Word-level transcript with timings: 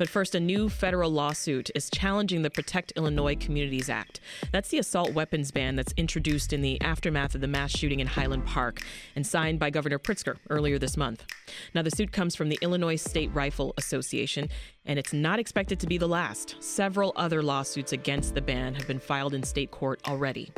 But 0.00 0.08
first, 0.08 0.34
a 0.34 0.40
new 0.40 0.70
federal 0.70 1.10
lawsuit 1.10 1.70
is 1.74 1.90
challenging 1.90 2.40
the 2.40 2.48
Protect 2.48 2.90
Illinois 2.96 3.36
Communities 3.36 3.90
Act. 3.90 4.20
That's 4.50 4.70
the 4.70 4.78
assault 4.78 5.12
weapons 5.12 5.50
ban 5.50 5.76
that's 5.76 5.92
introduced 5.94 6.54
in 6.54 6.62
the 6.62 6.80
aftermath 6.80 7.34
of 7.34 7.42
the 7.42 7.46
mass 7.46 7.70
shooting 7.70 8.00
in 8.00 8.06
Highland 8.06 8.46
Park 8.46 8.80
and 9.14 9.26
signed 9.26 9.58
by 9.58 9.68
Governor 9.68 9.98
Pritzker 9.98 10.38
earlier 10.48 10.78
this 10.78 10.96
month. 10.96 11.26
Now, 11.74 11.82
the 11.82 11.90
suit 11.90 12.12
comes 12.12 12.34
from 12.34 12.48
the 12.48 12.58
Illinois 12.62 12.96
State 12.96 13.30
Rifle 13.34 13.74
Association, 13.76 14.48
and 14.86 14.98
it's 14.98 15.12
not 15.12 15.38
expected 15.38 15.78
to 15.80 15.86
be 15.86 15.98
the 15.98 16.08
last. 16.08 16.56
Several 16.60 17.12
other 17.16 17.42
lawsuits 17.42 17.92
against 17.92 18.34
the 18.34 18.40
ban 18.40 18.74
have 18.76 18.86
been 18.86 19.00
filed 19.00 19.34
in 19.34 19.42
state 19.42 19.70
court 19.70 20.00
already. 20.08 20.50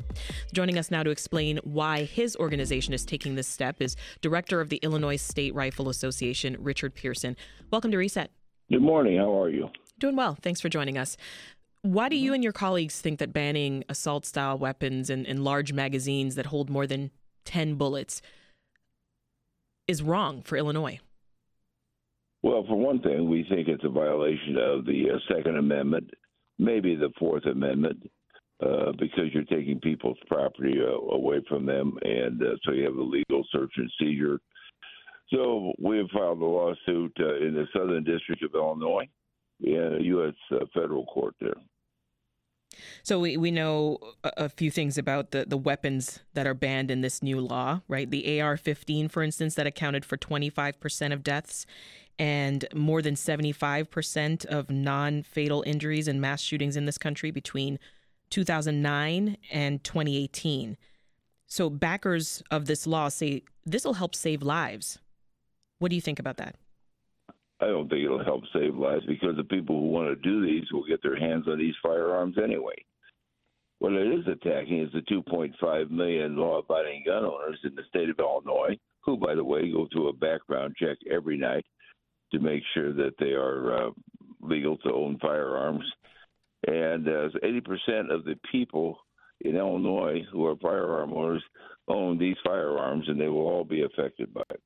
Joining 0.53 0.79
us 0.79 0.89
now 0.89 1.03
to 1.03 1.11
explain 1.11 1.59
why 1.65 2.05
his 2.05 2.37
organization 2.37 2.95
is 2.95 3.05
taking 3.05 3.35
this 3.35 3.49
step 3.49 3.83
is 3.83 3.97
Director 4.21 4.61
of 4.61 4.69
the 4.69 4.79
Illinois 4.85 5.17
State 5.17 5.53
Rifle 5.53 5.89
Association, 5.89 6.57
Richard 6.61 6.95
Pearson. 6.95 7.37
Welcome 7.73 7.91
to 7.91 7.97
Reset. 7.97 8.31
Good 8.71 8.83
morning. 8.83 9.19
How 9.19 9.41
are 9.41 9.51
you? 9.51 9.69
Doing 9.99 10.17
well. 10.17 10.37
Thanks 10.41 10.61
for 10.61 10.69
joining 10.69 10.99
us. 10.99 11.17
Why 11.83 12.09
do 12.09 12.17
you 12.17 12.33
and 12.33 12.43
your 12.43 12.53
colleagues 12.53 13.01
think 13.01 13.19
that 13.19 13.33
banning 13.33 13.85
assault 13.89 14.25
style 14.25 14.57
weapons 14.57 15.11
and, 15.11 15.27
and 15.27 15.43
large 15.45 15.73
magazines 15.73 16.37
that 16.37 16.47
hold 16.47 16.71
more 16.71 16.87
than 16.87 17.11
10 17.45 17.75
bullets 17.75 18.23
is 19.89 20.03
wrong 20.03 20.43
for 20.43 20.57
Illinois? 20.57 21.01
Well, 22.43 22.65
for 22.67 22.77
one 22.77 23.01
thing, 23.01 23.29
we 23.29 23.45
think 23.49 23.69
it's 23.69 23.85
a 23.85 23.89
violation 23.89 24.57
of 24.59 24.85
the 24.85 25.11
uh, 25.13 25.35
Second 25.35 25.57
Amendment, 25.57 26.11
maybe 26.59 26.97
the 26.97 27.11
Fourth 27.19 27.47
Amendment, 27.47 28.11
uh, 28.61 28.93
because 28.99 29.33
you're 29.33 29.45
taking 29.45 29.81
people's 29.81 30.19
property 30.27 30.75
uh, 30.81 31.15
away 31.15 31.41
from 31.49 31.67
them, 31.67 31.97
and 32.03 32.43
uh, 32.43 32.57
so 32.65 32.73
you 32.73 32.85
have 32.85 32.97
a 32.97 33.03
legal 33.03 33.45
search 33.53 33.73
and 33.77 33.91
seizure. 33.99 34.39
So 35.33 35.73
we 35.79 35.99
have 35.99 36.11
filed 36.11 36.41
a 36.41 36.45
lawsuit 36.45 37.17
uh, 37.19 37.37
in 37.37 37.55
the 37.55 37.67
Southern 37.75 38.05
District 38.05 38.43
of 38.43 38.55
Illinois, 38.55 39.09
in 39.61 39.99
a 40.01 40.03
U.S. 40.03 40.35
Uh, 40.51 40.67
federal 40.75 41.07
court 41.07 41.35
there. 41.41 41.55
So 43.03 43.21
we, 43.21 43.37
we 43.37 43.51
know 43.51 43.99
a, 44.25 44.33
a, 44.39 44.49
few 44.49 44.71
things 44.71 44.97
about 44.97 45.31
the, 45.31 45.45
the 45.47 45.57
weapons 45.57 46.21
that 46.35 46.47
are 46.47 46.55
banned 46.55 46.91
in 46.91 47.03
this 47.03 47.23
new 47.23 47.41
law, 47.41 47.83
right? 47.89 48.11
The 48.11 48.41
AR 48.41 48.57
15, 48.57 49.09
for 49.09 49.23
instance, 49.23 49.55
that 49.57 49.67
accounted 49.67 50.05
for 50.05 50.17
25% 50.17 51.13
of 51.13 51.23
deaths 51.23 51.67
and 52.19 52.65
more 52.75 53.03
than 53.03 53.15
75% 53.15 54.45
of 54.47 54.71
non 54.71 55.23
fatal 55.23 55.63
injuries 55.67 56.09
and 56.09 56.21
mass 56.21 56.41
shootings 56.41 56.77
in 56.77 56.85
this 56.85 56.99
country 56.99 57.31
between 57.31 57.79
2009 58.31 59.37
and 59.51 59.85
2018. 59.85 60.77
So 61.47 61.69
backers 61.69 62.43
of 62.51 62.67
this 62.67 62.87
law 62.87 63.09
say 63.09 63.43
this 63.65 63.85
will 63.85 63.95
help 63.95 64.15
save 64.15 64.43
lives. 64.43 64.99
What 65.83 65.91
do 65.91 65.97
you 65.97 66.01
think 66.01 66.21
about 66.21 66.37
that? 66.37 66.55
I 67.61 67.67
don't 67.67 67.89
think 67.89 68.05
it'll 68.05 68.23
help 68.23 68.45
save 68.53 68.77
lives 68.77 69.05
because 69.05 69.37
the 69.37 69.43
people 69.43 69.81
who 69.81 69.89
want 69.89 70.07
to 70.07 70.15
do 70.15 70.47
these 70.47 70.71
will 70.71 70.87
get 70.87 71.03
their 71.03 71.19
hands 71.19 71.49
on 71.49 71.59
these 71.59 71.75
firearms 71.83 72.37
anyway. 72.39 72.77
What 73.81 73.95
it 73.95 74.07
is 74.07 74.25
attacking 74.29 74.79
is 74.79 74.93
the 74.93 75.01
2.5 75.13 75.91
million 75.91 76.37
law 76.37 76.61
abiding 76.61 77.03
gun 77.05 77.25
owners 77.25 77.59
in 77.65 77.75
the 77.75 77.83
state 77.89 78.09
of 78.09 78.21
Illinois, 78.21 78.79
who, 79.01 79.17
by 79.17 79.35
the 79.35 79.43
way, 79.43 79.73
go 79.73 79.89
through 79.91 80.11
a 80.11 80.13
background 80.13 80.77
check 80.79 80.99
every 81.11 81.37
night 81.37 81.67
to 82.31 82.39
make 82.39 82.63
sure 82.75 82.93
that 82.93 83.15
they 83.19 83.33
are 83.33 83.89
uh, 83.89 83.91
legal 84.41 84.77
to 84.79 84.93
own 84.93 85.19
firearms. 85.19 85.85
And 86.69 87.09
uh, 87.09 87.29
80% 87.43 88.15
of 88.15 88.25
the 88.25 88.37
people 88.53 88.99
in 89.41 89.57
Illinois 89.57 90.21
who 90.31 90.47
are 90.47 90.55
firearm 90.63 91.13
owners 91.13 91.43
own 91.89 92.19
these 92.19 92.37
firearms, 92.45 93.09
and 93.09 93.21
they 93.21 93.27
will 93.27 93.49
all 93.49 93.65
be 93.65 93.83
affected 93.83 94.33
by 94.33 94.43
it. 94.51 94.61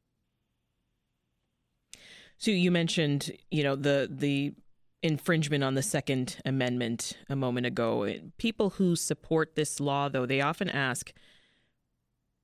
So 2.39 2.51
you 2.51 2.71
mentioned, 2.71 3.33
you 3.51 3.63
know, 3.63 3.77
the 3.77 4.09
the 4.11 4.55
infringement 5.03 5.63
on 5.63 5.75
the 5.75 5.83
Second 5.83 6.37
Amendment 6.45 7.17
a 7.29 7.37
moment 7.37 7.67
ago. 7.67 8.13
People 8.39 8.71
who 8.71 8.97
support 8.97 9.55
this 9.55 9.81
law, 9.81 10.09
though, 10.09 10.27
they 10.27 10.41
often 10.41 10.69
ask, 10.69 11.13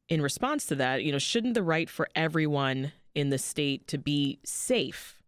in 0.09 0.22
response 0.22 0.66
to 0.66 0.75
that, 0.77 1.03
you 1.03 1.12
know, 1.12 1.19
shouldn't 1.19 1.55
the 1.55 1.62
right 1.62 1.91
for 1.91 2.09
everyone 2.15 2.93
in 3.15 3.31
the 3.31 3.39
state 3.39 3.87
to 3.89 3.99
be 3.99 4.39
safe, 4.44 5.22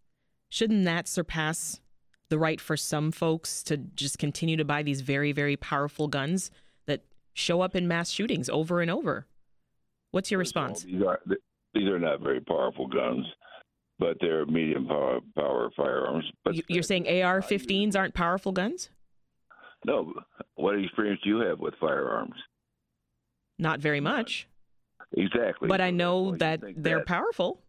shouldn't 0.49 0.85
that 0.85 1.09
surpass 1.09 1.81
the 2.29 2.39
right 2.39 2.61
for 2.61 2.77
some 2.77 3.13
folks 3.13 3.63
to 3.65 3.77
just 3.77 4.19
continue 4.19 4.57
to 4.57 4.65
buy 4.65 4.83
these 4.83 5.01
very, 5.03 5.33
very 5.33 5.57
powerful 5.57 6.09
guns 6.09 6.51
that 6.87 7.03
show 7.35 7.61
up 7.61 7.77
in 7.77 7.87
mass 7.87 8.11
shootings 8.11 8.49
over 8.49 8.81
and 8.81 8.91
over? 8.91 9.27
What's 10.13 10.31
your 10.31 10.39
response? 10.39 10.85
These 10.85 11.03
are 11.03 11.21
these 11.75 11.89
are 11.89 11.99
not 11.99 12.21
very 12.21 12.41
powerful 12.41 12.87
guns 12.87 13.27
but 13.99 14.17
they're 14.21 14.47
medium 14.47 14.87
power, 14.87 15.21
power 15.37 15.71
firearms. 15.77 16.25
But 16.45 16.69
you're 16.69 16.83
saying 16.83 17.07
AR-15s 17.07 17.97
aren't 17.97 18.15
powerful 18.15 18.53
guns? 18.53 18.91
No. 19.85 20.13
What 20.57 20.79
experience 20.79 21.21
do 21.23 21.31
you 21.31 21.41
have 21.41 21.61
with 21.61 21.75
firearms? 21.81 22.35
Not 23.59 23.81
very 23.81 24.01
much. 24.01 24.49
Exactly. 25.17 25.69
But 25.69 25.81
I 25.81 25.91
know 25.91 26.37
that 26.37 26.61
they're 26.77 26.99
that. 26.99 27.07
powerful. 27.07 27.61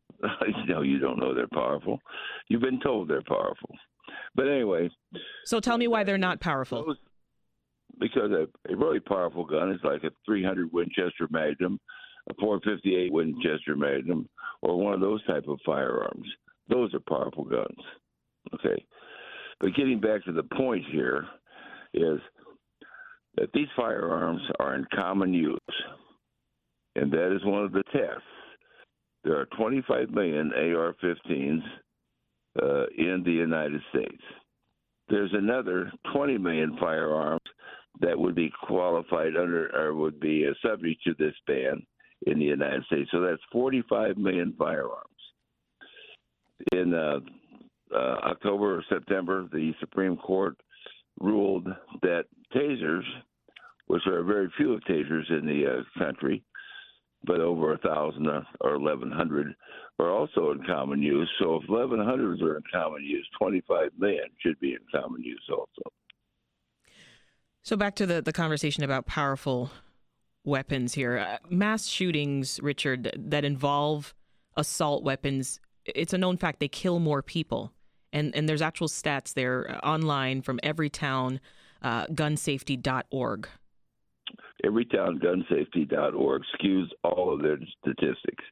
no, 0.68 0.82
you 0.82 0.98
don't 0.98 1.18
know 1.18 1.34
they're 1.34 1.48
powerful. 1.48 1.98
You've 2.48 2.62
been 2.62 2.80
told 2.80 3.08
they're 3.08 3.22
powerful. 3.22 3.70
But 4.34 4.46
anyway. 4.48 4.88
So 5.44 5.58
tell 5.58 5.78
me 5.78 5.88
why 5.88 6.04
they're 6.04 6.18
not 6.18 6.40
powerful. 6.40 6.94
Because 7.98 8.30
a, 8.30 8.46
a 8.72 8.76
really 8.76 9.00
powerful 9.00 9.44
gun 9.44 9.72
is 9.72 9.80
like 9.82 10.04
a 10.04 10.10
300 10.26 10.72
Winchester 10.72 11.26
Magnum 11.30 11.80
a 12.28 12.34
458 12.34 13.12
Winchester 13.12 13.76
Magnum, 13.76 14.28
or 14.62 14.78
one 14.78 14.94
of 14.94 15.00
those 15.00 15.24
type 15.26 15.46
of 15.48 15.58
firearms. 15.64 16.26
Those 16.68 16.92
are 16.94 17.00
powerful 17.00 17.44
guns. 17.44 17.78
Okay, 18.54 18.84
but 19.60 19.74
getting 19.74 20.00
back 20.00 20.24
to 20.24 20.32
the 20.32 20.42
point 20.42 20.84
here 20.90 21.26
is 21.94 22.20
that 23.36 23.52
these 23.52 23.68
firearms 23.76 24.42
are 24.60 24.74
in 24.74 24.86
common 24.94 25.32
use, 25.34 25.58
and 26.94 27.10
that 27.12 27.34
is 27.34 27.44
one 27.44 27.64
of 27.64 27.72
the 27.72 27.82
tests. 27.92 28.22
There 29.24 29.38
are 29.38 29.46
25 29.58 30.10
million 30.10 30.52
AR-15s 30.52 31.62
uh, 32.62 32.86
in 32.96 33.22
the 33.24 33.32
United 33.32 33.80
States. 33.90 34.22
There's 35.08 35.32
another 35.32 35.92
20 36.12 36.38
million 36.38 36.76
firearms 36.78 37.40
that 38.00 38.18
would 38.18 38.34
be 38.34 38.52
qualified 38.62 39.36
under 39.36 39.74
or 39.74 39.94
would 39.94 40.20
be 40.20 40.48
subject 40.62 41.02
to 41.04 41.14
this 41.18 41.34
ban 41.46 41.82
in 42.26 42.38
the 42.38 42.44
United 42.44 42.84
States. 42.84 43.08
So 43.12 43.20
that's 43.20 43.42
45 43.52 44.18
million 44.18 44.54
firearms. 44.58 45.02
In 46.72 46.92
uh, 46.94 47.20
uh, 47.94 48.16
October 48.24 48.78
or 48.78 48.84
September, 48.88 49.48
the 49.52 49.72
Supreme 49.80 50.16
Court 50.16 50.56
ruled 51.20 51.68
that 52.02 52.24
tasers, 52.54 53.04
which 53.86 54.02
are 54.06 54.22
very 54.22 54.52
few 54.56 54.72
of 54.72 54.80
tasers 54.80 55.30
in 55.30 55.46
the 55.46 55.64
uh, 55.66 56.04
country, 56.04 56.42
but 57.24 57.40
over 57.40 57.74
a 57.74 57.78
thousand 57.78 58.26
or 58.60 58.74
eleven 58.74 59.10
hundred 59.10 59.54
are 59.98 60.10
also 60.10 60.50
in 60.52 60.62
common 60.66 61.02
use. 61.02 61.30
So 61.38 61.56
if 61.56 61.68
eleven 61.68 62.02
hundreds 62.02 62.42
are 62.42 62.56
in 62.56 62.62
common 62.72 63.02
use, 63.02 63.28
twenty 63.38 63.62
five 63.68 63.90
million 63.98 64.26
should 64.40 64.58
be 64.60 64.72
in 64.72 64.80
common 64.94 65.22
use 65.22 65.44
also. 65.50 65.92
So 67.62 67.76
back 67.76 67.96
to 67.96 68.06
the, 68.06 68.22
the 68.22 68.32
conversation 68.32 68.84
about 68.84 69.06
powerful 69.06 69.70
weapons 70.46 70.94
here. 70.94 71.18
Uh, 71.18 71.38
mass 71.50 71.86
shootings, 71.86 72.60
Richard, 72.62 73.12
that 73.16 73.44
involve 73.44 74.14
assault 74.56 75.02
weapons, 75.02 75.60
it's 75.84 76.12
a 76.12 76.18
known 76.18 76.36
fact 76.36 76.60
they 76.60 76.68
kill 76.68 76.98
more 76.98 77.22
people. 77.22 77.72
And, 78.12 78.34
and 78.34 78.48
there's 78.48 78.62
actual 78.62 78.88
stats 78.88 79.34
there 79.34 79.70
uh, 79.70 79.86
online 79.86 80.40
from 80.42 80.58
Everytown, 80.62 81.40
uh, 81.82 82.06
gunsafety.org. 82.06 83.48
Everytowngunsafety.org 84.64 86.42
skews 86.58 86.86
all 87.04 87.34
of 87.34 87.42
their 87.42 87.58
statistics. 87.80 88.44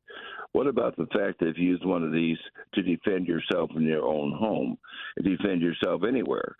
What 0.52 0.66
about 0.66 0.96
the 0.96 1.06
fact 1.06 1.40
that 1.40 1.48
if 1.48 1.58
you 1.58 1.70
use 1.70 1.80
one 1.82 2.04
of 2.04 2.12
these 2.12 2.36
to 2.74 2.82
defend 2.82 3.26
yourself 3.26 3.70
in 3.74 3.82
your 3.82 4.04
own 4.04 4.32
home, 4.32 4.78
defend 5.22 5.62
yourself 5.62 6.02
anywhere? 6.06 6.54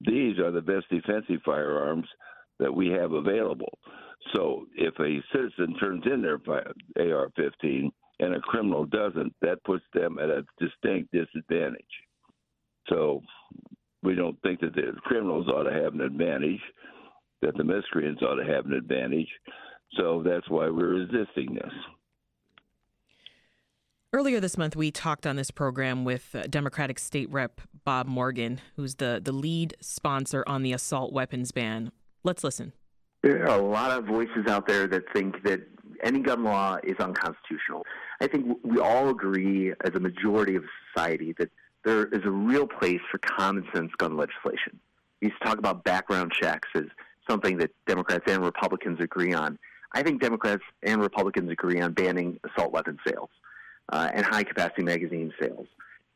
These 0.00 0.38
are 0.38 0.50
the 0.50 0.62
best 0.62 0.86
defensive 0.90 1.42
firearms 1.44 2.06
that 2.58 2.74
we 2.74 2.88
have 2.88 3.12
available. 3.12 3.78
So 4.34 4.66
if 4.74 4.94
a 4.98 5.22
citizen 5.32 5.76
turns 5.78 6.04
in 6.06 6.22
their 6.22 6.40
AR 6.98 7.30
15 7.36 7.92
and 8.20 8.34
a 8.34 8.40
criminal 8.40 8.86
doesn't, 8.86 9.34
that 9.42 9.62
puts 9.64 9.84
them 9.92 10.18
at 10.18 10.30
a 10.30 10.44
distinct 10.58 11.12
disadvantage. 11.12 11.84
So 12.88 13.22
we 14.02 14.14
don't 14.14 14.40
think 14.42 14.60
that 14.60 14.74
the 14.74 14.92
criminals 15.02 15.48
ought 15.48 15.64
to 15.64 15.72
have 15.72 15.94
an 15.94 16.00
advantage, 16.00 16.60
that 17.42 17.56
the 17.56 17.64
miscreants 17.64 18.22
ought 18.22 18.36
to 18.36 18.44
have 18.44 18.66
an 18.66 18.72
advantage. 18.72 19.28
So 19.96 20.22
that's 20.24 20.48
why 20.48 20.68
we're 20.68 21.06
resisting 21.06 21.54
this. 21.54 21.72
Earlier 24.12 24.38
this 24.38 24.56
month, 24.56 24.76
we 24.76 24.92
talked 24.92 25.26
on 25.26 25.34
this 25.34 25.50
program 25.50 26.04
with 26.04 26.36
uh, 26.36 26.44
Democratic 26.48 27.00
State 27.00 27.28
Rep 27.32 27.60
Bob 27.84 28.06
Morgan, 28.06 28.60
who's 28.76 28.94
the, 28.96 29.20
the 29.22 29.32
lead 29.32 29.76
sponsor 29.80 30.44
on 30.46 30.62
the 30.62 30.72
assault 30.72 31.12
weapons 31.12 31.50
ban. 31.50 31.90
Let's 32.22 32.44
listen. 32.44 32.74
There 33.24 33.48
are 33.48 33.58
a 33.58 33.62
lot 33.62 33.90
of 33.90 34.04
voices 34.04 34.46
out 34.48 34.68
there 34.68 34.86
that 34.86 35.10
think 35.14 35.42
that 35.44 35.66
any 36.02 36.20
gun 36.20 36.44
law 36.44 36.76
is 36.84 36.96
unconstitutional. 36.98 37.86
I 38.20 38.26
think 38.26 38.58
we 38.62 38.78
all 38.78 39.08
agree, 39.08 39.72
as 39.82 39.94
a 39.94 39.98
majority 39.98 40.56
of 40.56 40.64
society, 40.92 41.34
that 41.38 41.50
there 41.86 42.04
is 42.08 42.20
a 42.26 42.30
real 42.30 42.66
place 42.66 43.00
for 43.10 43.16
common 43.16 43.66
sense 43.74 43.92
gun 43.96 44.18
legislation. 44.18 44.78
We 45.22 45.28
used 45.28 45.40
to 45.40 45.48
talk 45.48 45.56
about 45.56 45.84
background 45.84 46.32
checks 46.38 46.68
as 46.74 46.84
something 47.26 47.56
that 47.58 47.70
Democrats 47.86 48.24
and 48.30 48.44
Republicans 48.44 49.00
agree 49.00 49.32
on. 49.32 49.58
I 49.92 50.02
think 50.02 50.20
Democrats 50.20 50.62
and 50.82 51.00
Republicans 51.00 51.50
agree 51.50 51.80
on 51.80 51.94
banning 51.94 52.38
assault 52.44 52.72
weapon 52.72 52.98
sales 53.08 53.30
uh, 53.90 54.10
and 54.12 54.26
high 54.26 54.44
capacity 54.44 54.82
magazine 54.82 55.32
sales. 55.40 55.66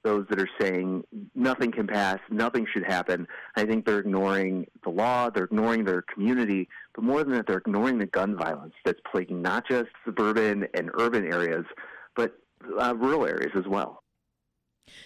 Those 0.08 0.24
that 0.30 0.40
are 0.40 0.48
saying 0.58 1.04
nothing 1.34 1.70
can 1.70 1.86
pass, 1.86 2.18
nothing 2.30 2.66
should 2.72 2.84
happen, 2.84 3.28
I 3.56 3.66
think 3.66 3.84
they're 3.84 3.98
ignoring 3.98 4.66
the 4.82 4.88
law, 4.88 5.28
they're 5.28 5.44
ignoring 5.44 5.84
their 5.84 6.00
community, 6.00 6.66
but 6.94 7.04
more 7.04 7.22
than 7.24 7.34
that, 7.34 7.46
they're 7.46 7.58
ignoring 7.58 7.98
the 7.98 8.06
gun 8.06 8.34
violence 8.34 8.72
that's 8.86 9.00
plaguing 9.10 9.42
not 9.42 9.68
just 9.68 9.90
suburban 10.06 10.66
and 10.72 10.90
urban 10.94 11.30
areas, 11.30 11.66
but 12.16 12.30
uh, 12.80 12.94
rural 12.96 13.26
areas 13.26 13.52
as 13.54 13.66
well. 13.66 14.02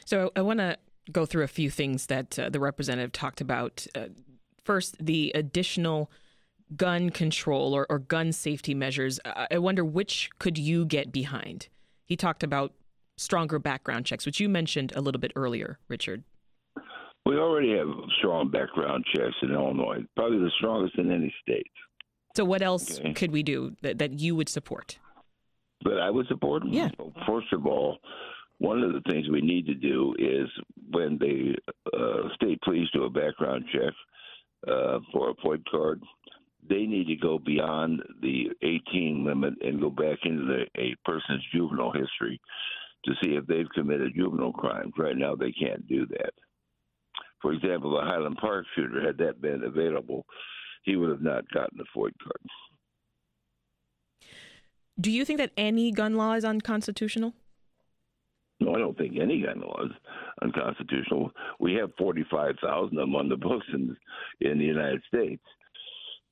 So 0.05 0.31
I 0.37 0.43
want 0.43 0.61
to 0.61 0.77
go 1.11 1.27
through 1.27 1.43
a 1.43 1.49
few 1.49 1.69
things 1.69 2.07
that 2.07 2.39
uh, 2.39 2.49
the 2.49 2.61
representative 2.61 3.11
talked 3.11 3.41
about. 3.41 3.85
Uh, 3.97 4.07
first, 4.63 5.05
the 5.05 5.33
additional 5.35 6.13
gun 6.77 7.11
control 7.11 7.75
or, 7.75 7.87
or 7.91 7.99
gun 7.99 8.31
safety 8.31 8.73
measures. 8.73 9.19
I 9.25 9.59
wonder 9.59 9.85
which 9.85 10.31
could 10.39 10.57
you 10.59 10.85
get 10.85 11.11
behind? 11.11 11.67
He 12.05 12.17
talked 12.17 12.45
about 12.45 12.73
stronger 13.17 13.59
background 13.59 14.07
checks, 14.07 14.27
which 14.27 14.41
you 14.41 14.49
mentioned 14.49 14.93
a 14.97 15.01
little 15.01 15.21
bit 15.21 15.33
earlier, 15.37 15.79
Richard. 15.89 16.25
We 17.25 17.37
already 17.37 17.77
have 17.77 17.89
strong 18.19 18.51
background 18.51 19.05
checks 19.15 19.37
in 19.43 19.53
Illinois, 19.53 20.05
probably 20.17 20.39
the 20.39 20.51
strongest 20.59 20.99
in 20.99 21.13
any 21.13 21.33
state. 21.41 21.71
So, 22.35 22.45
what 22.45 22.63
else 22.63 22.99
okay. 22.99 23.13
could 23.13 23.31
we 23.31 23.43
do 23.43 23.77
that, 23.83 23.99
that 23.99 24.19
you 24.19 24.35
would 24.35 24.49
support? 24.49 24.99
That 25.85 26.01
I 26.01 26.11
would 26.11 26.27
support? 26.27 26.65
Yeah. 26.67 26.89
First 27.27 27.53
of 27.53 27.67
all, 27.67 27.99
one 28.59 28.83
of 28.83 28.93
the 28.93 29.03
things 29.11 29.29
we 29.29 29.41
need 29.41 29.67
to 29.67 29.75
do 29.75 30.15
is 30.19 30.49
when 30.91 31.19
the 31.19 31.55
uh, 31.93 32.35
state 32.35 32.61
police 32.63 32.89
do 32.93 33.05
a 33.05 33.11
background 33.11 33.65
check 33.73 33.93
uh, 34.67 34.99
for 35.13 35.31
a 35.31 35.35
FOID 35.35 35.65
card, 35.71 36.03
they 36.69 36.87
need 36.87 37.07
to 37.09 37.17
go 37.17 37.39
beyond 37.39 38.03
the 38.21 38.51
18 38.63 39.25
limit 39.25 39.55
and 39.63 39.81
go 39.81 39.91
back 39.91 40.19
into 40.25 40.45
the, 40.45 40.65
a 40.81 40.95
person's 41.05 41.43
juvenile 41.53 41.93
history 41.93 42.41
to 43.05 43.13
see 43.23 43.35
if 43.35 43.47
they've 43.47 43.69
committed 43.75 44.15
juvenile 44.15 44.53
crimes. 44.53 44.93
Right 44.97 45.17
now, 45.17 45.35
they 45.35 45.53
can't 45.53 45.87
do 45.89 46.07
that. 46.07 46.33
For 47.41 47.53
example, 47.53 47.91
the 47.91 48.03
Highland 48.03 48.37
Park 48.41 48.65
shooter, 48.75 49.05
had 49.05 49.19
that 49.19 49.41
been 49.41 49.65
available, 49.65 50.25
he 50.85 50.97
would 50.97 51.11
have 51.11 51.23
not 51.23 51.51
gotten 51.53 51.81
a 51.81 51.99
FOID 51.99 52.13
card. 52.23 52.41
Do 55.01 55.11
you 55.11 55.25
think 55.25 55.39
that 55.39 55.53
any 55.57 55.91
gun 55.91 56.17
law 56.17 56.35
is 56.35 56.45
unconstitutional? 56.45 57.35
No, 58.61 58.75
I 58.75 58.79
don't 58.79 58.97
think 58.97 59.19
any 59.19 59.43
gun 59.43 59.61
law 59.61 59.85
is 59.85 59.91
unconstitutional. 60.41 61.33
We 61.59 61.75
have 61.75 61.91
45,000 61.99 62.85
of 62.85 62.91
them 62.91 63.17
on 63.17 63.29
the 63.29 63.37
books 63.37 63.67
in, 63.73 63.97
in 64.41 64.59
the 64.59 64.65
United 64.65 65.03
States. 65.09 65.43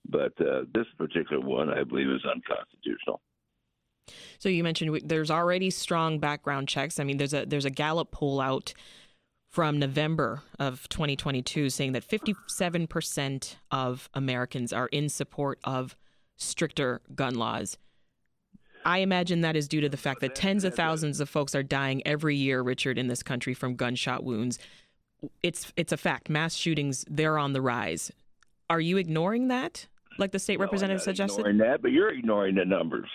But 0.09 0.33
uh, 0.41 0.63
this 0.73 0.87
particular 0.97 1.45
one, 1.45 1.71
I 1.71 1.83
believe, 1.83 2.09
is 2.09 2.25
unconstitutional. 2.25 3.21
So 4.39 4.49
you 4.49 4.63
mentioned 4.63 5.01
there's 5.05 5.31
already 5.31 5.71
strong 5.71 6.19
background 6.19 6.69
checks. 6.69 6.99
I 6.99 7.05
mean, 7.05 7.17
there's 7.17 7.35
a 7.35 7.45
there's 7.47 7.65
a 7.65 7.71
Gallup 7.71 8.11
poll 8.11 8.41
out 8.41 8.73
from 9.51 9.79
November 9.79 10.43
of 10.59 10.89
2022 10.89 11.71
saying 11.71 11.93
that 11.93 12.07
57% 12.07 13.57
of 13.73 14.09
Americans 14.15 14.73
are 14.73 14.87
in 14.89 15.09
support 15.09 15.59
of 15.65 15.97
stricter 16.37 17.01
gun 17.15 17.35
laws. 17.35 17.77
I 18.85 18.99
imagine 18.99 19.43
that 19.43 19.57
is 19.57 19.69
due 19.69 19.81
to 19.81 19.89
the 19.89 19.97
fact 19.97 20.21
that 20.21 20.35
tens 20.35 20.65
of 20.65 20.75
thousands 20.75 21.21
of 21.21 21.29
folks 21.29 21.55
are 21.55 21.63
dying 21.63 22.01
every 22.07 22.37
year, 22.37 22.63
Richard, 22.63 22.97
in 22.97 23.09
this 23.09 23.23
country 23.23 23.53
from 23.53 23.75
gunshot 23.75 24.25
wounds. 24.25 24.59
It's 25.43 25.71
it's 25.77 25.93
a 25.93 25.99
fact. 25.99 26.31
Mass 26.31 26.55
shootings 26.55 27.05
they're 27.11 27.37
on 27.37 27.53
the 27.53 27.61
rise. 27.61 28.11
Are 28.71 28.81
you 28.81 28.97
ignoring 28.97 29.49
that, 29.49 29.87
like 30.17 30.33
the 30.33 30.39
state 30.39 30.59
no, 30.59 30.65
representative 30.65 31.03
suggested? 31.03 31.41
Ignoring 31.41 31.59
that, 31.59 31.83
but 31.83 31.91
you're 31.91 32.11
ignoring 32.11 32.55
the 32.55 32.65
numbers. 32.65 33.09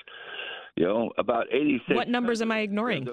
You 0.75 0.85
know, 0.85 1.11
about 1.17 1.47
86. 1.51 1.95
What 1.95 2.09
numbers 2.09 2.41
am 2.41 2.51
I 2.51 2.59
ignoring? 2.59 3.07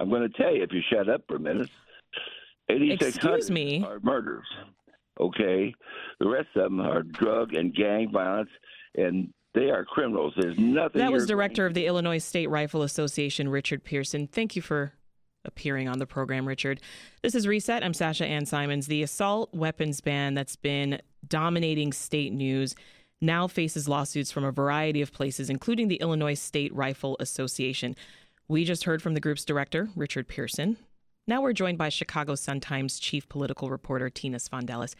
I'm 0.00 0.08
going 0.10 0.22
to 0.22 0.42
tell 0.42 0.54
you 0.54 0.62
if 0.62 0.72
you 0.72 0.80
shut 0.92 1.08
up 1.08 1.22
for 1.28 1.36
a 1.36 1.40
minute. 1.40 1.70
8,600 2.68 3.50
me. 3.50 3.84
are 3.84 4.00
murders. 4.00 4.46
Okay, 5.20 5.72
the 6.18 6.28
rest 6.28 6.48
of 6.56 6.64
them 6.64 6.80
are 6.80 7.02
drug 7.02 7.54
and 7.54 7.72
gang 7.72 8.10
violence, 8.12 8.50
and 8.96 9.32
they 9.54 9.70
are 9.70 9.84
criminals. 9.84 10.32
There's 10.36 10.58
nothing. 10.58 11.00
That 11.00 11.12
was 11.12 11.26
director 11.26 11.66
of 11.66 11.74
the 11.74 11.86
Illinois 11.86 12.18
State 12.18 12.48
Rifle 12.48 12.82
Association, 12.82 13.48
Richard 13.48 13.84
Pearson. 13.84 14.26
Thank 14.26 14.56
you 14.56 14.62
for 14.62 14.92
appearing 15.44 15.88
on 15.88 15.98
the 16.00 16.06
program, 16.06 16.48
Richard. 16.48 16.80
This 17.22 17.36
is 17.36 17.46
Reset. 17.46 17.84
I'm 17.84 17.94
Sasha 17.94 18.26
Ann 18.26 18.46
Simons. 18.46 18.88
The 18.88 19.04
assault 19.04 19.54
weapons 19.54 20.00
ban 20.00 20.34
that's 20.34 20.56
been 20.56 21.00
dominating 21.28 21.92
state 21.92 22.32
news 22.32 22.74
now 23.24 23.48
faces 23.48 23.88
lawsuits 23.88 24.30
from 24.30 24.44
a 24.44 24.52
variety 24.52 25.00
of 25.02 25.12
places, 25.12 25.50
including 25.50 25.88
the 25.88 25.96
Illinois 25.96 26.34
State 26.34 26.74
Rifle 26.74 27.16
Association. 27.20 27.96
We 28.48 28.64
just 28.64 28.84
heard 28.84 29.02
from 29.02 29.14
the 29.14 29.20
group's 29.20 29.44
director, 29.44 29.88
Richard 29.96 30.28
Pearson. 30.28 30.76
Now 31.26 31.40
we're 31.40 31.54
joined 31.54 31.78
by 31.78 31.88
Chicago 31.88 32.34
Sun-Times 32.34 32.98
chief 32.98 33.28
political 33.28 33.70
reporter 33.70 34.10
Tina 34.10 34.38
Sfondeles. 34.38 34.94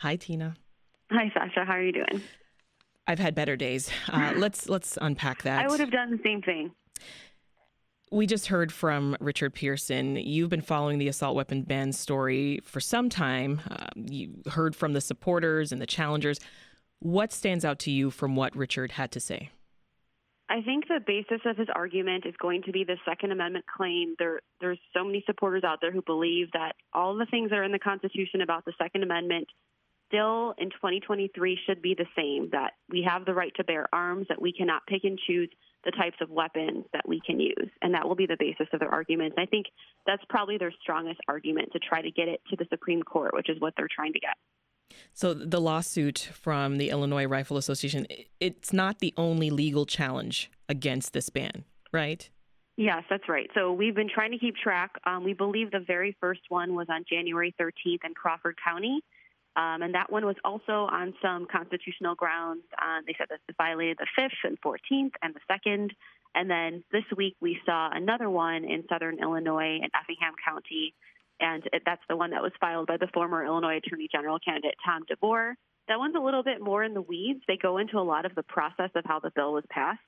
Hi, 0.00 0.16
Tina. 0.16 0.54
Hi, 1.10 1.30
Sasha. 1.32 1.64
How 1.64 1.74
are 1.74 1.82
you 1.82 1.92
doing? 1.92 2.22
I've 3.06 3.18
had 3.18 3.34
better 3.34 3.56
days. 3.56 3.90
Uh, 4.08 4.34
let's 4.36 4.68
let's 4.68 4.98
unpack 5.00 5.42
that. 5.42 5.64
I 5.64 5.68
would 5.68 5.80
have 5.80 5.90
done 5.90 6.10
the 6.10 6.20
same 6.22 6.42
thing. 6.42 6.72
We 8.10 8.26
just 8.26 8.48
heard 8.48 8.70
from 8.70 9.16
Richard 9.20 9.54
Pearson. 9.54 10.16
You've 10.16 10.50
been 10.50 10.60
following 10.60 10.98
the 10.98 11.08
assault 11.08 11.34
weapon 11.34 11.62
ban 11.62 11.92
story 11.92 12.60
for 12.62 12.78
some 12.78 13.08
time. 13.08 13.62
Uh, 13.70 13.86
you 13.96 14.42
heard 14.50 14.76
from 14.76 14.92
the 14.92 15.00
supporters 15.00 15.72
and 15.72 15.80
the 15.80 15.86
challengers. 15.86 16.38
What 17.02 17.32
stands 17.32 17.64
out 17.64 17.80
to 17.80 17.90
you 17.90 18.12
from 18.12 18.36
what 18.36 18.54
Richard 18.54 18.92
had 18.92 19.10
to 19.10 19.18
say? 19.18 19.50
I 20.48 20.62
think 20.62 20.86
the 20.86 21.00
basis 21.04 21.40
of 21.44 21.56
his 21.56 21.66
argument 21.74 22.26
is 22.26 22.34
going 22.40 22.62
to 22.62 22.70
be 22.70 22.84
the 22.84 22.96
Second 23.04 23.32
Amendment 23.32 23.64
claim. 23.76 24.14
There, 24.20 24.40
there's 24.60 24.78
so 24.94 25.02
many 25.02 25.24
supporters 25.26 25.64
out 25.64 25.78
there 25.80 25.90
who 25.90 26.02
believe 26.02 26.52
that 26.52 26.74
all 26.94 27.16
the 27.16 27.26
things 27.26 27.50
that 27.50 27.58
are 27.58 27.64
in 27.64 27.72
the 27.72 27.80
Constitution 27.80 28.40
about 28.40 28.64
the 28.64 28.72
Second 28.80 29.02
Amendment 29.02 29.48
still 30.06 30.54
in 30.58 30.70
2023 30.70 31.58
should 31.66 31.82
be 31.82 31.96
the 31.98 32.06
same 32.16 32.50
that 32.52 32.74
we 32.88 33.02
have 33.02 33.24
the 33.24 33.34
right 33.34 33.52
to 33.56 33.64
bear 33.64 33.86
arms, 33.92 34.26
that 34.28 34.40
we 34.40 34.52
cannot 34.52 34.86
pick 34.86 35.02
and 35.02 35.18
choose 35.26 35.50
the 35.84 35.90
types 35.90 36.18
of 36.20 36.30
weapons 36.30 36.84
that 36.92 37.08
we 37.08 37.20
can 37.26 37.40
use. 37.40 37.70
And 37.80 37.94
that 37.94 38.06
will 38.06 38.14
be 38.14 38.26
the 38.26 38.36
basis 38.38 38.68
of 38.72 38.78
their 38.78 38.94
argument. 38.94 39.34
I 39.38 39.46
think 39.46 39.66
that's 40.06 40.22
probably 40.28 40.56
their 40.56 40.72
strongest 40.80 41.18
argument 41.26 41.72
to 41.72 41.80
try 41.80 42.00
to 42.00 42.12
get 42.12 42.28
it 42.28 42.40
to 42.50 42.56
the 42.56 42.66
Supreme 42.70 43.02
Court, 43.02 43.34
which 43.34 43.50
is 43.50 43.60
what 43.60 43.74
they're 43.76 43.88
trying 43.92 44.12
to 44.12 44.20
get. 44.20 44.36
So 45.12 45.34
the 45.34 45.60
lawsuit 45.60 46.30
from 46.32 46.78
the 46.78 46.90
Illinois 46.90 47.26
Rifle 47.26 47.56
Association, 47.56 48.06
it's 48.40 48.72
not 48.72 48.98
the 48.98 49.12
only 49.16 49.50
legal 49.50 49.86
challenge 49.86 50.50
against 50.68 51.12
this 51.12 51.30
ban, 51.30 51.64
right? 51.92 52.28
Yes, 52.76 53.04
that's 53.10 53.28
right. 53.28 53.50
So 53.54 53.72
we've 53.72 53.94
been 53.94 54.08
trying 54.08 54.32
to 54.32 54.38
keep 54.38 54.56
track. 54.56 54.92
Um, 55.04 55.24
we 55.24 55.34
believe 55.34 55.70
the 55.70 55.84
very 55.86 56.16
first 56.20 56.40
one 56.48 56.74
was 56.74 56.86
on 56.88 57.04
January 57.08 57.54
13th 57.60 58.04
in 58.04 58.14
Crawford 58.14 58.56
County. 58.62 59.00
Um, 59.54 59.82
and 59.82 59.94
that 59.94 60.10
one 60.10 60.24
was 60.24 60.36
also 60.44 60.88
on 60.90 61.12
some 61.20 61.46
constitutional 61.52 62.14
grounds. 62.14 62.62
Uh, 62.80 63.00
they 63.06 63.14
said 63.18 63.26
that 63.28 63.40
it 63.46 63.54
violated 63.58 63.98
the 63.98 64.06
5th 64.18 64.30
and 64.44 64.58
14th 64.62 65.12
and 65.22 65.34
the 65.34 65.40
2nd. 65.50 65.90
And 66.34 66.50
then 66.50 66.82
this 66.90 67.04
week 67.14 67.36
we 67.40 67.58
saw 67.66 67.90
another 67.92 68.30
one 68.30 68.64
in 68.64 68.84
southern 68.88 69.18
Illinois 69.18 69.76
in 69.76 69.90
Effingham 69.94 70.32
County 70.42 70.94
and 71.42 71.64
it, 71.72 71.82
that's 71.84 72.00
the 72.08 72.16
one 72.16 72.30
that 72.30 72.40
was 72.40 72.52
filed 72.60 72.86
by 72.86 72.96
the 72.96 73.08
former 73.12 73.44
Illinois 73.44 73.78
Attorney 73.78 74.08
General 74.10 74.38
candidate 74.38 74.76
Tom 74.86 75.02
DeVore. 75.08 75.54
That 75.88 75.98
one's 75.98 76.14
a 76.14 76.20
little 76.20 76.44
bit 76.44 76.62
more 76.62 76.84
in 76.84 76.94
the 76.94 77.02
weeds. 77.02 77.40
They 77.48 77.58
go 77.60 77.76
into 77.78 77.98
a 77.98 78.06
lot 78.06 78.24
of 78.24 78.34
the 78.34 78.44
process 78.44 78.90
of 78.94 79.04
how 79.04 79.18
the 79.18 79.32
bill 79.34 79.52
was 79.52 79.64
passed. 79.68 80.00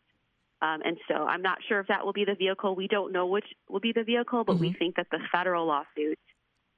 Um, 0.63 0.81
and 0.85 0.97
so 1.09 1.15
I'm 1.15 1.43
not 1.43 1.59
sure 1.69 1.81
if 1.81 1.89
that 1.89 2.07
will 2.07 2.13
be 2.13 2.25
the 2.25 2.37
vehicle. 2.37 2.77
We 2.77 2.87
don't 2.87 3.13
know 3.13 3.27
which 3.27 3.45
will 3.69 3.81
be 3.81 3.93
the 3.93 4.05
vehicle, 4.05 4.45
but 4.45 4.55
mm-hmm. 4.55 4.63
we 4.63 4.73
think 4.73 4.97
that 4.97 5.09
the 5.11 5.19
federal 5.33 5.67
lawsuit 5.67 6.19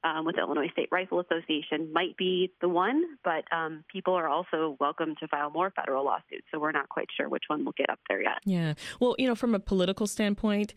um, 0.02 0.24
with 0.24 0.36
the 0.36 0.42
Illinois 0.42 0.70
State 0.72 0.88
Rifle 0.90 1.20
Association 1.20 1.92
might 1.92 2.16
be 2.16 2.52
the 2.60 2.68
one, 2.68 3.04
but 3.22 3.44
um, 3.52 3.84
people 3.92 4.14
are 4.14 4.28
also 4.28 4.76
welcome 4.80 5.14
to 5.20 5.28
file 5.28 5.50
more 5.50 5.70
federal 5.70 6.04
lawsuits. 6.04 6.46
So 6.50 6.58
we're 6.58 6.72
not 6.72 6.88
quite 6.88 7.08
sure 7.16 7.28
which 7.28 7.44
one 7.48 7.64
will 7.64 7.74
get 7.76 7.90
up 7.90 8.00
there 8.08 8.22
yet. 8.22 8.38
Yeah. 8.44 8.74
Well, 9.00 9.14
you 9.18 9.26
know, 9.26 9.34
from 9.34 9.54
a 9.54 9.60
political 9.60 10.06
standpoint, 10.06 10.74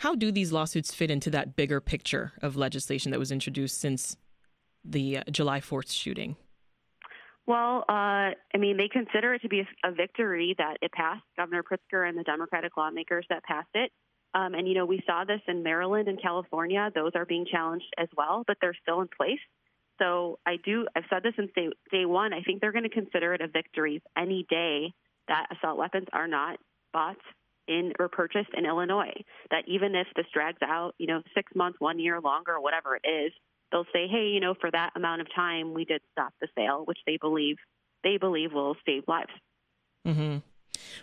how 0.00 0.14
do 0.14 0.30
these 0.30 0.52
lawsuits 0.52 0.94
fit 0.94 1.10
into 1.10 1.30
that 1.30 1.56
bigger 1.56 1.80
picture 1.80 2.32
of 2.40 2.56
legislation 2.56 3.10
that 3.10 3.18
was 3.18 3.32
introduced 3.32 3.80
since 3.80 4.16
the 4.84 5.18
uh, 5.18 5.22
July 5.30 5.60
4th 5.60 5.90
shooting? 5.90 6.36
Well, 7.46 7.84
uh, 7.88 8.36
I 8.36 8.58
mean, 8.58 8.76
they 8.76 8.88
consider 8.88 9.34
it 9.34 9.42
to 9.42 9.48
be 9.48 9.60
a, 9.60 9.88
a, 9.88 9.92
victory 9.92 10.54
that 10.58 10.76
it 10.82 10.92
passed. 10.92 11.24
Governor 11.36 11.62
Pritzker 11.62 12.08
and 12.08 12.16
the 12.16 12.22
Democratic 12.22 12.76
lawmakers 12.76 13.26
that 13.30 13.42
passed 13.42 13.70
it. 13.74 13.90
Um, 14.34 14.54
and, 14.54 14.68
you 14.68 14.74
know, 14.74 14.84
we 14.84 15.02
saw 15.06 15.24
this 15.24 15.40
in 15.48 15.62
Maryland 15.62 16.08
and 16.08 16.20
California. 16.20 16.90
Those 16.94 17.12
are 17.14 17.24
being 17.24 17.46
challenged 17.50 17.86
as 17.98 18.08
well, 18.16 18.44
but 18.46 18.58
they're 18.60 18.76
still 18.82 19.00
in 19.00 19.08
place. 19.16 19.40
So 19.98 20.38
I 20.46 20.58
do, 20.62 20.86
I've 20.94 21.04
said 21.10 21.22
this 21.22 21.32
since 21.36 21.50
day, 21.56 21.70
day 21.90 22.04
one. 22.04 22.32
I 22.32 22.42
think 22.42 22.60
they're 22.60 22.72
going 22.72 22.84
to 22.84 22.90
consider 22.90 23.32
it 23.34 23.40
a 23.40 23.48
victory 23.48 24.00
any 24.16 24.46
day 24.48 24.92
that 25.26 25.46
assault 25.56 25.78
weapons 25.78 26.06
are 26.12 26.28
not 26.28 26.58
bought 26.92 27.16
in 27.68 27.92
or 27.98 28.08
purchased 28.08 28.50
in 28.56 28.66
Illinois. 28.66 29.12
That 29.50 29.64
even 29.66 29.94
if 29.94 30.06
this 30.16 30.26
drags 30.32 30.58
out, 30.62 30.94
you 30.98 31.06
know, 31.06 31.22
six 31.34 31.52
months, 31.54 31.78
one 31.80 31.98
year 31.98 32.20
longer, 32.20 32.60
whatever 32.60 32.96
it 32.96 33.08
is, 33.08 33.32
they'll 33.70 33.84
say, 33.92 34.08
hey, 34.08 34.28
you 34.32 34.40
know, 34.40 34.54
for 34.60 34.70
that 34.70 34.90
amount 34.96 35.20
of 35.20 35.26
time, 35.34 35.74
we 35.74 35.84
did 35.84 36.00
stop 36.12 36.32
the 36.40 36.48
sale, 36.56 36.82
which 36.84 36.98
they 37.06 37.18
believe 37.20 37.56
they 38.04 38.16
believe 38.16 38.52
will 38.52 38.76
save 38.86 39.02
lives. 39.08 39.30
Mm-hmm. 40.06 40.38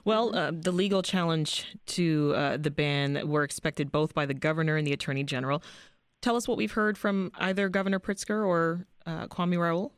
Well, 0.03 0.35
uh, 0.35 0.51
the 0.53 0.71
legal 0.71 1.01
challenge 1.01 1.75
to 1.87 2.33
uh, 2.35 2.57
the 2.57 2.71
ban 2.71 3.27
were 3.27 3.43
expected 3.43 3.91
both 3.91 4.13
by 4.13 4.25
the 4.25 4.33
governor 4.33 4.77
and 4.77 4.87
the 4.87 4.93
attorney 4.93 5.23
general. 5.23 5.61
Tell 6.21 6.35
us 6.35 6.47
what 6.47 6.57
we've 6.57 6.71
heard 6.71 6.97
from 6.97 7.31
either 7.37 7.69
Governor 7.69 7.99
Pritzker 7.99 8.45
or 8.45 8.87
uh, 9.05 9.27
Kwame 9.27 9.59
Raoul. 9.59 9.91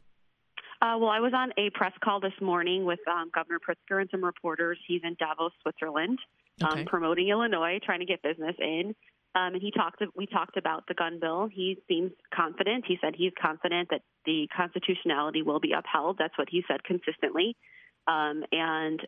Uh, 0.82 0.98
well, 1.00 1.10
I 1.10 1.20
was 1.20 1.34
on 1.34 1.52
a 1.58 1.70
press 1.72 1.94
call 2.04 2.20
this 2.20 2.34
morning 2.42 2.86
with 2.86 3.00
um, 3.10 3.32
Governor 3.34 3.60
Pritzker 3.60 4.02
and 4.02 4.10
some 4.12 4.24
reporters. 4.24 4.78
He's 4.88 5.02
in 5.04 5.16
Davos, 5.18 5.52
Switzerland, 5.62 6.20
um, 6.64 6.86
promoting 6.86 7.30
Illinois, 7.30 7.80
trying 7.84 8.00
to 8.00 8.06
get 8.06 8.22
business 8.22 8.56
in. 8.60 8.96
Um, 9.36 9.54
and 9.54 9.62
he 9.62 9.72
talked. 9.72 10.02
We 10.16 10.26
talked 10.26 10.58
about 10.58 10.86
the 10.88 10.94
gun 10.94 11.20
bill. 11.20 11.48
He 11.52 11.78
seems 11.88 12.12
confident. 12.34 12.86
He 12.88 12.98
said 13.02 13.14
he's 13.16 13.34
confident 13.40 13.90
that 13.92 14.02
the 14.26 14.48
constitutionality 14.56 15.44
will 15.44 15.60
be 15.60 15.74
upheld. 15.74 16.18
That's 16.18 16.38
what 16.38 16.48
he 16.50 16.64
said 16.68 16.84
consistently. 16.84 17.56
Um, 18.08 18.44
and 18.52 19.00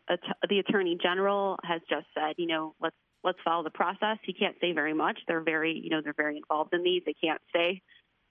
the 0.48 0.58
attorney 0.58 0.98
general 1.02 1.56
has 1.64 1.80
just 1.88 2.06
said, 2.14 2.34
you 2.36 2.46
know, 2.46 2.74
let's 2.80 2.96
let's 3.24 3.38
follow 3.44 3.64
the 3.64 3.70
process. 3.70 4.18
He 4.24 4.32
can't 4.32 4.56
say 4.60 4.72
very 4.72 4.94
much. 4.94 5.18
They're 5.26 5.42
very, 5.42 5.80
you 5.82 5.90
know, 5.90 6.00
they're 6.02 6.14
very 6.16 6.36
involved 6.36 6.74
in 6.74 6.82
these. 6.82 7.02
They 7.04 7.14
can't 7.14 7.40
say, 7.54 7.82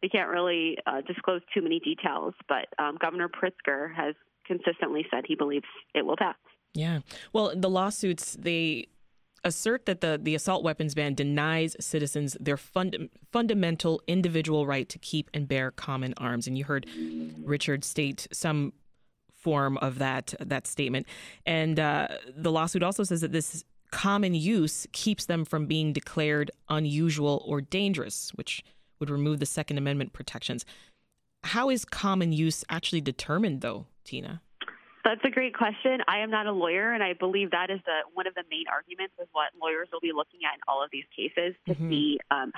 they 0.01 0.07
can't 0.07 0.29
really 0.29 0.77
uh, 0.88 1.01
disclose 1.01 1.41
too 1.53 1.61
many 1.61 1.79
details. 1.79 2.33
But 2.47 2.67
um, 2.81 2.97
Governor 2.99 3.29
Pritzker 3.29 3.93
has 3.93 4.15
consistently 4.45 5.05
said 5.11 5.25
he 5.27 5.35
believes 5.35 5.65
it 5.93 6.05
will 6.05 6.17
pass. 6.17 6.35
Yeah. 6.73 6.99
Well, 7.33 7.53
the 7.55 7.69
lawsuits 7.69 8.38
they 8.39 8.88
assert 9.43 9.86
that 9.86 10.01
the, 10.01 10.19
the 10.22 10.36
assault 10.36 10.63
weapons 10.63 10.96
ban 10.96 11.13
denies 11.13 11.75
citizens 11.79 12.36
their 12.39 12.58
fund, 12.58 13.10
fundamental 13.31 14.01
individual 14.08 14.65
right 14.65 14.88
to 14.89 15.00
keep 15.00 15.29
and 15.34 15.48
bear 15.48 15.72
common 15.72 16.13
arms. 16.17 16.48
And 16.48 16.58
you 16.58 16.65
heard 16.65 16.86
Richard 17.43 17.84
state 17.84 18.27
some 18.31 18.74
form 19.34 19.77
of 19.77 20.00
that 20.00 20.34
that 20.39 20.67
statement. 20.67 21.08
And 21.46 21.79
uh, 21.79 22.10
the 22.36 22.51
lawsuit 22.51 22.84
also 22.84 23.03
says 23.03 23.22
that 23.22 23.31
this 23.31 23.63
common 23.91 24.36
use 24.36 24.86
keeps 24.91 25.25
them 25.25 25.46
from 25.46 25.65
being 25.65 25.93
declared 25.93 26.51
unusual 26.67 27.43
or 27.46 27.62
dangerous, 27.62 28.31
which 28.36 28.63
would 29.00 29.10
remove 29.10 29.39
the 29.39 29.46
Second 29.46 29.77
Amendment 29.77 30.13
protections. 30.13 30.65
How 31.43 31.69
is 31.69 31.86
common 31.86 32.34
use 32.34 32.65
actually 32.69 33.01
determined, 33.01 33.62
though, 33.62 33.88
Tina? 34.03 34.41
That's 35.09 35.25
a 35.25 35.31
great 35.31 35.57
question. 35.57 36.01
I 36.07 36.19
am 36.19 36.29
not 36.29 36.45
a 36.45 36.51
lawyer, 36.51 36.93
and 36.93 37.01
I 37.01 37.13
believe 37.13 37.49
that 37.49 37.71
is 37.71 37.79
the, 37.83 38.05
one 38.13 38.27
of 38.27 38.35
the 38.35 38.43
main 38.51 38.65
arguments 38.71 39.15
of 39.19 39.27
what 39.31 39.47
lawyers 39.59 39.87
will 39.91 40.01
be 40.01 40.11
looking 40.15 40.41
at 40.45 40.53
in 40.53 40.61
all 40.67 40.83
of 40.83 40.91
these 40.91 41.05
cases 41.17 41.55
to 41.67 41.73
mm-hmm. 41.73 41.89
see 41.89 42.19
um, 42.29 42.51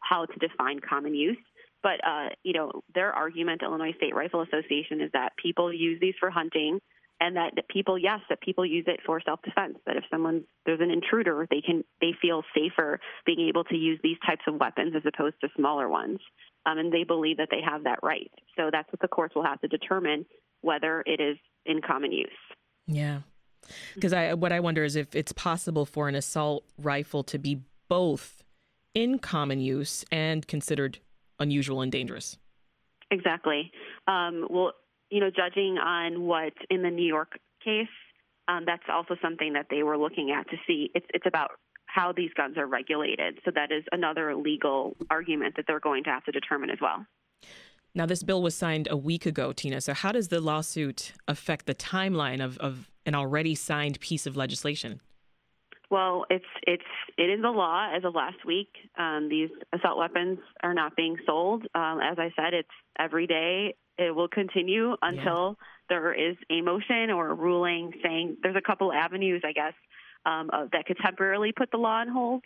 how 0.00 0.24
to 0.24 0.38
define 0.38 0.80
common 0.80 1.14
use. 1.14 1.36
But 1.82 2.00
uh, 2.02 2.30
you 2.42 2.54
know, 2.54 2.80
their 2.94 3.12
argument, 3.12 3.60
Illinois 3.62 3.92
State 3.98 4.14
Rifle 4.14 4.40
Association, 4.40 5.02
is 5.02 5.10
that 5.12 5.36
people 5.36 5.70
use 5.70 6.00
these 6.00 6.14
for 6.18 6.30
hunting, 6.30 6.80
and 7.20 7.36
that 7.36 7.52
people, 7.68 7.98
yes, 7.98 8.20
that 8.30 8.40
people 8.40 8.64
use 8.64 8.86
it 8.88 9.00
for 9.04 9.20
self-defense. 9.20 9.76
That 9.84 9.98
if 9.98 10.04
someone 10.10 10.44
there's 10.64 10.80
an 10.80 10.90
intruder, 10.90 11.46
they 11.50 11.60
can 11.60 11.84
they 12.00 12.12
feel 12.22 12.44
safer 12.54 12.98
being 13.26 13.46
able 13.46 13.64
to 13.64 13.76
use 13.76 14.00
these 14.02 14.16
types 14.26 14.44
of 14.48 14.54
weapons 14.54 14.94
as 14.96 15.02
opposed 15.04 15.36
to 15.42 15.48
smaller 15.54 15.86
ones, 15.86 16.18
um, 16.64 16.78
and 16.78 16.90
they 16.90 17.04
believe 17.04 17.36
that 17.36 17.48
they 17.50 17.60
have 17.60 17.84
that 17.84 17.98
right. 18.02 18.30
So 18.56 18.70
that's 18.72 18.90
what 18.90 19.02
the 19.02 19.08
courts 19.08 19.34
will 19.34 19.44
have 19.44 19.60
to 19.60 19.68
determine 19.68 20.24
whether 20.62 21.02
it 21.06 21.20
is 21.20 21.36
in 21.66 21.80
common 21.80 22.12
use. 22.12 22.28
Yeah, 22.86 23.20
because 23.94 24.12
I 24.12 24.34
what 24.34 24.52
I 24.52 24.60
wonder 24.60 24.84
is 24.84 24.96
if 24.96 25.14
it's 25.14 25.32
possible 25.32 25.86
for 25.86 26.08
an 26.08 26.14
assault 26.14 26.64
rifle 26.78 27.22
to 27.24 27.38
be 27.38 27.60
both 27.88 28.42
in 28.94 29.18
common 29.18 29.60
use 29.60 30.04
and 30.10 30.46
considered 30.46 30.98
unusual 31.38 31.80
and 31.80 31.92
dangerous. 31.92 32.36
Exactly. 33.10 33.72
Um, 34.06 34.46
well, 34.48 34.72
you 35.10 35.20
know, 35.20 35.30
judging 35.30 35.78
on 35.78 36.22
what 36.22 36.52
in 36.68 36.82
the 36.82 36.90
New 36.90 37.06
York 37.06 37.38
case, 37.64 37.88
um, 38.48 38.64
that's 38.66 38.84
also 38.88 39.16
something 39.20 39.54
that 39.54 39.66
they 39.70 39.82
were 39.82 39.98
looking 39.98 40.30
at 40.30 40.48
to 40.50 40.56
see. 40.66 40.90
It's 40.94 41.06
it's 41.12 41.26
about 41.26 41.52
how 41.86 42.12
these 42.12 42.30
guns 42.36 42.56
are 42.56 42.66
regulated. 42.66 43.40
So 43.44 43.50
that 43.54 43.72
is 43.72 43.82
another 43.90 44.36
legal 44.36 44.96
argument 45.10 45.56
that 45.56 45.64
they're 45.66 45.80
going 45.80 46.04
to 46.04 46.10
have 46.10 46.24
to 46.24 46.32
determine 46.32 46.70
as 46.70 46.78
well. 46.80 47.04
Now, 47.94 48.06
this 48.06 48.22
bill 48.22 48.42
was 48.42 48.54
signed 48.54 48.86
a 48.90 48.96
week 48.96 49.26
ago, 49.26 49.52
Tina. 49.52 49.80
So, 49.80 49.94
how 49.94 50.12
does 50.12 50.28
the 50.28 50.40
lawsuit 50.40 51.12
affect 51.26 51.66
the 51.66 51.74
timeline 51.74 52.42
of, 52.42 52.56
of 52.58 52.90
an 53.04 53.14
already 53.14 53.54
signed 53.54 53.98
piece 54.00 54.26
of 54.26 54.36
legislation? 54.36 55.00
Well, 55.90 56.24
it's 56.30 56.44
it's 56.62 56.84
it 57.18 57.24
is 57.24 57.40
a 57.44 57.48
law 57.48 57.90
as 57.92 58.04
of 58.04 58.14
last 58.14 58.44
week. 58.46 58.68
Um, 58.96 59.28
these 59.28 59.50
assault 59.72 59.98
weapons 59.98 60.38
are 60.62 60.72
not 60.72 60.94
being 60.94 61.16
sold. 61.26 61.62
Um, 61.74 61.98
as 62.00 62.16
I 62.18 62.30
said, 62.36 62.54
it's 62.54 62.68
every 62.98 63.26
day. 63.26 63.74
It 63.98 64.14
will 64.14 64.28
continue 64.28 64.94
until 65.02 65.58
yeah. 65.58 65.66
there 65.88 66.14
is 66.14 66.36
a 66.48 66.60
motion 66.60 67.10
or 67.10 67.30
a 67.30 67.34
ruling 67.34 67.92
saying 68.04 68.36
there's 68.42 68.56
a 68.56 68.62
couple 68.62 68.92
avenues, 68.92 69.42
I 69.44 69.52
guess, 69.52 69.74
um, 70.24 70.48
that 70.72 70.86
could 70.86 70.96
temporarily 71.04 71.52
put 71.52 71.72
the 71.72 71.76
law 71.76 72.00
on 72.00 72.08
hold 72.08 72.42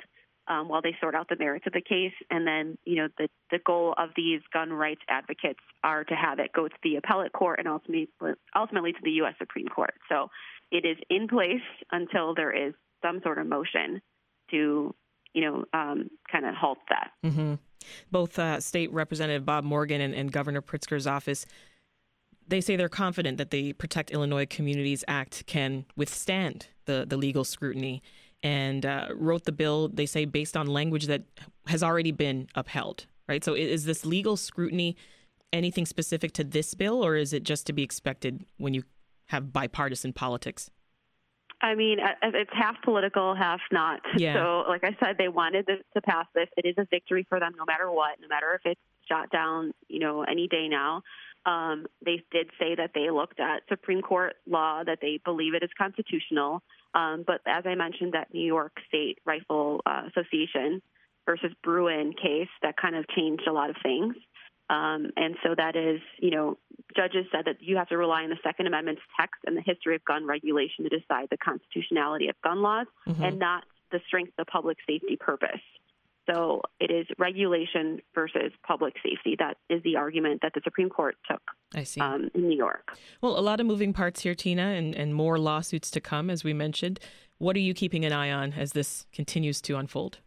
um, 0.48 0.68
while 0.68 0.82
they 0.82 0.96
sort 1.00 1.14
out 1.14 1.28
the 1.28 1.36
merits 1.36 1.66
of 1.66 1.72
the 1.72 1.80
case. 1.80 2.12
And 2.30 2.46
then, 2.46 2.78
you 2.84 2.96
know, 2.96 3.08
the 3.18 3.28
the 3.50 3.58
goal 3.64 3.94
of 3.98 4.10
these 4.16 4.40
gun 4.52 4.72
rights 4.72 5.00
advocates 5.08 5.60
are 5.82 6.04
to 6.04 6.14
have 6.14 6.38
it 6.38 6.52
go 6.52 6.68
to 6.68 6.74
the 6.82 6.96
appellate 6.96 7.32
court 7.32 7.58
and 7.58 7.68
ultimately 7.68 8.08
ultimately 8.56 8.92
to 8.92 8.98
the 9.02 9.12
U.S. 9.12 9.34
Supreme 9.38 9.68
Court. 9.68 9.94
So 10.08 10.28
it 10.70 10.84
is 10.84 10.96
in 11.10 11.28
place 11.28 11.62
until 11.92 12.34
there 12.34 12.52
is 12.52 12.74
some 13.02 13.20
sort 13.22 13.38
of 13.38 13.46
motion 13.46 14.00
to, 14.50 14.94
you 15.32 15.42
know, 15.42 15.64
um, 15.72 16.10
kind 16.30 16.46
of 16.46 16.54
halt 16.54 16.78
that. 16.88 17.10
Mm-hmm. 17.24 17.54
Both 18.10 18.38
uh, 18.38 18.60
State 18.60 18.92
Representative 18.92 19.44
Bob 19.44 19.64
Morgan 19.64 20.00
and, 20.00 20.14
and 20.14 20.32
Governor 20.32 20.62
Pritzker's 20.62 21.06
office 21.06 21.46
they 22.46 22.60
say 22.60 22.76
they're 22.76 22.88
confident 22.88 23.38
that 23.38 23.50
the 23.50 23.72
Protect 23.74 24.10
Illinois 24.10 24.46
Communities 24.46 25.04
Act 25.08 25.46
can 25.46 25.86
withstand 25.96 26.68
the, 26.84 27.04
the 27.08 27.16
legal 27.16 27.44
scrutiny 27.44 28.02
and 28.44 28.84
uh, 28.84 29.06
wrote 29.14 29.44
the 29.44 29.52
bill, 29.52 29.88
they 29.88 30.06
say, 30.06 30.26
based 30.26 30.56
on 30.56 30.66
language 30.66 31.06
that 31.06 31.22
has 31.66 31.82
already 31.82 32.12
been 32.12 32.46
upheld, 32.54 33.06
right? 33.26 33.42
So 33.42 33.54
is 33.54 33.86
this 33.86 34.04
legal 34.04 34.36
scrutiny 34.36 34.96
anything 35.52 35.86
specific 35.86 36.32
to 36.32 36.44
this 36.44 36.74
bill, 36.74 37.04
or 37.04 37.16
is 37.16 37.32
it 37.32 37.42
just 37.42 37.66
to 37.66 37.72
be 37.72 37.82
expected 37.82 38.44
when 38.58 38.74
you 38.74 38.82
have 39.26 39.52
bipartisan 39.52 40.12
politics? 40.12 40.70
I 41.62 41.74
mean, 41.74 41.98
it's 42.22 42.50
half 42.52 42.76
political, 42.84 43.34
half 43.34 43.60
not. 43.72 44.00
Yeah. 44.18 44.34
So, 44.34 44.64
like 44.68 44.84
I 44.84 44.94
said, 45.02 45.16
they 45.16 45.28
wanted 45.28 45.64
this 45.64 45.78
to 45.94 46.02
pass 46.02 46.26
this. 46.34 46.48
It 46.58 46.66
is 46.66 46.74
a 46.76 46.86
victory 46.90 47.24
for 47.26 47.40
them, 47.40 47.52
no 47.56 47.64
matter 47.64 47.90
what, 47.90 48.20
no 48.20 48.28
matter 48.28 48.54
if 48.54 48.60
it's 48.66 48.80
shot 49.08 49.30
down, 49.30 49.72
you 49.88 50.00
know, 50.00 50.24
any 50.24 50.46
day 50.48 50.68
now. 50.68 51.02
Um, 51.46 51.86
they 52.04 52.22
did 52.30 52.50
say 52.58 52.74
that 52.74 52.90
they 52.94 53.10
looked 53.10 53.40
at 53.40 53.62
Supreme 53.70 54.02
Court 54.02 54.34
law, 54.46 54.82
that 54.84 54.98
they 55.00 55.20
believe 55.24 55.54
it 55.54 55.62
is 55.62 55.70
constitutional. 55.78 56.62
Um, 56.94 57.24
but 57.26 57.40
as 57.46 57.64
I 57.66 57.74
mentioned, 57.74 58.14
that 58.14 58.32
New 58.32 58.46
York 58.46 58.72
State 58.88 59.18
Rifle 59.24 59.80
uh, 59.84 60.02
Association 60.08 60.80
versus 61.26 61.50
Bruen 61.62 62.12
case 62.12 62.48
that 62.62 62.76
kind 62.76 62.94
of 62.94 63.08
changed 63.08 63.46
a 63.48 63.52
lot 63.52 63.70
of 63.70 63.76
things. 63.82 64.14
Um, 64.70 65.10
and 65.16 65.36
so 65.42 65.54
that 65.56 65.76
is, 65.76 66.00
you 66.18 66.30
know, 66.30 66.56
judges 66.96 67.26
said 67.30 67.44
that 67.46 67.56
you 67.60 67.76
have 67.76 67.88
to 67.88 67.98
rely 67.98 68.22
on 68.22 68.30
the 68.30 68.38
Second 68.42 68.66
Amendment's 68.66 69.02
text 69.18 69.40
and 69.46 69.56
the 69.56 69.60
history 69.60 69.94
of 69.94 70.04
gun 70.04 70.26
regulation 70.26 70.84
to 70.84 70.88
decide 70.88 71.28
the 71.30 71.36
constitutionality 71.36 72.28
of 72.28 72.36
gun 72.42 72.62
laws 72.62 72.86
mm-hmm. 73.06 73.22
and 73.22 73.38
not 73.38 73.64
the 73.92 74.00
strength 74.06 74.32
of 74.38 74.46
public 74.46 74.78
safety 74.88 75.16
purpose. 75.16 75.60
So 76.26 76.62
it 76.80 76.90
is 76.90 77.06
regulation 77.18 78.00
versus 78.14 78.52
public 78.66 78.94
safety. 79.02 79.36
That 79.38 79.58
is 79.68 79.82
the 79.82 79.96
argument 79.96 80.40
that 80.42 80.52
the 80.54 80.60
Supreme 80.64 80.88
Court 80.88 81.16
took 81.30 81.42
I 81.74 81.84
see. 81.84 82.00
Um, 82.00 82.30
in 82.34 82.48
New 82.48 82.56
York. 82.56 82.96
Well, 83.20 83.38
a 83.38 83.42
lot 83.42 83.60
of 83.60 83.66
moving 83.66 83.92
parts 83.92 84.22
here, 84.22 84.34
Tina, 84.34 84.62
and, 84.62 84.94
and 84.94 85.14
more 85.14 85.38
lawsuits 85.38 85.90
to 85.92 86.00
come, 86.00 86.30
as 86.30 86.44
we 86.44 86.52
mentioned. 86.52 86.98
What 87.38 87.56
are 87.56 87.60
you 87.60 87.74
keeping 87.74 88.04
an 88.04 88.12
eye 88.12 88.30
on 88.30 88.54
as 88.54 88.72
this 88.72 89.06
continues 89.12 89.60
to 89.62 89.76
unfold? 89.76 90.18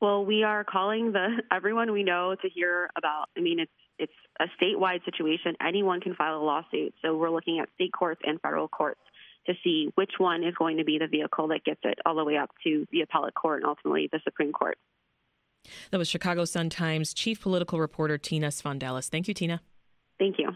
Well, 0.00 0.24
we 0.24 0.42
are 0.44 0.64
calling 0.64 1.12
the 1.12 1.42
everyone 1.52 1.92
we 1.92 2.02
know 2.02 2.34
to 2.40 2.48
hear 2.48 2.90
about. 2.96 3.26
I 3.36 3.40
mean, 3.40 3.60
it's 3.60 3.72
it's 3.98 4.12
a 4.38 4.44
statewide 4.62 5.04
situation. 5.04 5.56
Anyone 5.60 6.00
can 6.00 6.14
file 6.14 6.38
a 6.38 6.44
lawsuit. 6.44 6.94
So 7.02 7.16
we're 7.16 7.30
looking 7.30 7.58
at 7.58 7.68
state 7.74 7.92
courts 7.92 8.20
and 8.24 8.40
federal 8.40 8.68
courts 8.68 9.00
to 9.46 9.54
see 9.64 9.90
which 9.96 10.12
one 10.18 10.44
is 10.44 10.54
going 10.54 10.76
to 10.76 10.84
be 10.84 10.98
the 10.98 11.08
vehicle 11.08 11.48
that 11.48 11.64
gets 11.64 11.80
it 11.82 11.98
all 12.06 12.14
the 12.14 12.24
way 12.24 12.36
up 12.36 12.50
to 12.62 12.86
the 12.92 13.00
appellate 13.00 13.34
court 13.34 13.62
and 13.62 13.68
ultimately 13.68 14.08
the 14.12 14.20
Supreme 14.22 14.52
Court. 14.52 14.78
That 15.90 15.98
was 15.98 16.08
Chicago 16.08 16.44
Sun 16.44 16.70
Times 16.70 17.14
chief 17.14 17.40
political 17.40 17.80
reporter 17.80 18.18
Tina 18.18 18.48
Sfondeles. 18.48 19.08
Thank 19.08 19.28
you, 19.28 19.34
Tina. 19.34 19.60
Thank 20.18 20.38
you. 20.38 20.50